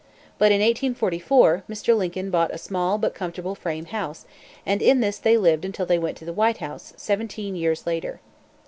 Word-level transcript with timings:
But, 0.39 0.51
in 0.51 0.61
1844, 0.61 1.65
Mr. 1.69 1.95
Lincoln 1.95 2.31
bought 2.31 2.51
a 2.51 2.57
small, 2.57 2.97
but 2.97 3.13
comfortable 3.13 3.53
frame 3.53 3.85
house, 3.85 4.25
and 4.65 4.81
in 4.81 4.99
this 4.99 5.19
they 5.19 5.37
lived 5.37 5.63
until 5.63 5.85
they 5.85 5.99
went 5.99 6.17
to 6.17 6.25
the 6.25 6.33
White 6.33 6.57
House, 6.57 6.91
seventeen 6.97 7.55
years 7.55 7.85
later. 7.85 8.19